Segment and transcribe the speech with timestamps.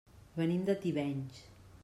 [0.39, 1.47] Venim de Tivenys.